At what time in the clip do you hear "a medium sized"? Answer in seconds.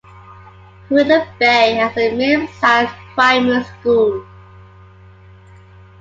1.95-2.91